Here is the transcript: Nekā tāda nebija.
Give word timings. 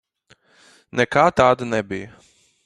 Nekā 1.01 1.27
tāda 1.41 1.69
nebija. 1.75 2.17